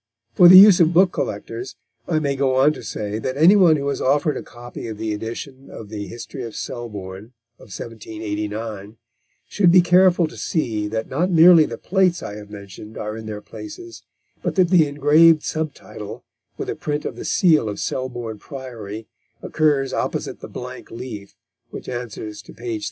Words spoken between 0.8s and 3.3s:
book collectors, I may go on to say